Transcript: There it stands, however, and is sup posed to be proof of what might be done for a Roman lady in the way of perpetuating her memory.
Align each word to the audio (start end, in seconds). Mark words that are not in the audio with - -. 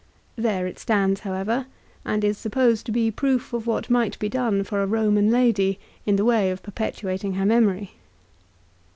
There 0.35 0.65
it 0.65 0.79
stands, 0.79 1.19
however, 1.19 1.67
and 2.03 2.23
is 2.23 2.35
sup 2.35 2.53
posed 2.53 2.87
to 2.87 2.91
be 2.91 3.11
proof 3.11 3.53
of 3.53 3.67
what 3.67 3.91
might 3.91 4.17
be 4.17 4.29
done 4.29 4.63
for 4.63 4.81
a 4.81 4.87
Roman 4.87 5.29
lady 5.29 5.79
in 6.07 6.15
the 6.15 6.25
way 6.25 6.49
of 6.49 6.63
perpetuating 6.63 7.35
her 7.35 7.45
memory. 7.45 7.91